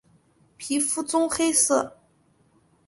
[0.57, 1.95] 皮肤棕黑色。